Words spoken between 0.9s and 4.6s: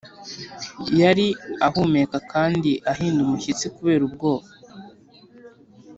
yari ahumeka kandi ahinda umushyitsi kubera ubwoba,